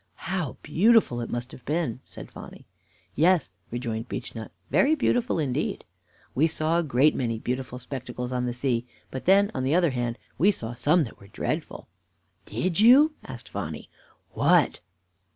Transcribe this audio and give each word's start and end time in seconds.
"How 0.25 0.57
beautiful 0.63 1.21
it 1.21 1.29
must 1.29 1.51
have 1.51 1.63
been!" 1.63 1.99
said 2.05 2.31
Phonny. 2.31 2.65
"Yes," 3.13 3.51
rejoined 3.69 4.09
Beechnut, 4.09 4.49
"very 4.71 4.95
beautiful 4.95 5.37
indeed. 5.37 5.85
We 6.33 6.47
saw 6.47 6.79
a 6.79 6.83
great 6.83 7.13
many 7.13 7.37
beautiful 7.37 7.77
spectacles 7.77 8.31
on 8.31 8.47
the 8.47 8.53
sea; 8.55 8.87
but 9.11 9.25
then, 9.25 9.51
on 9.53 9.63
the 9.63 9.75
other 9.75 9.91
hand, 9.91 10.17
we 10.39 10.49
saw 10.49 10.73
some 10.73 11.03
that 11.03 11.19
were 11.19 11.27
dreadful. 11.27 11.87
"Did 12.47 12.79
you?" 12.79 13.13
asked 13.23 13.47
Phonny. 13.49 13.91
"What?" 14.31 14.79